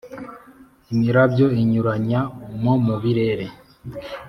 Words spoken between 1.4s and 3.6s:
inyuranya mo mu birere